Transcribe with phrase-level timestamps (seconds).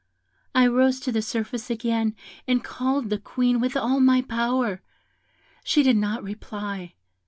[0.55, 2.15] I rose to the surface again,
[2.47, 4.81] and called the Queen with all my power.
[5.63, 6.95] She did not reply.